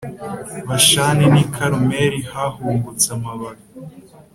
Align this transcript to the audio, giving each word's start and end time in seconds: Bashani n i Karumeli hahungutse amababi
Bashani 0.67 1.25
n 1.33 1.35
i 1.43 1.45
Karumeli 1.53 2.19
hahungutse 2.31 3.07
amababi 3.15 3.63